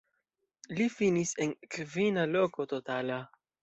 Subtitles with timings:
[0.79, 3.25] Li finis en kvina loko totala.